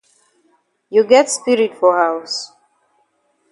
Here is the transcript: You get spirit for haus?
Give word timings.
You 0.89 1.05
get 1.05 1.29
spirit 1.29 1.77
for 1.77 1.95
haus? 1.95 2.53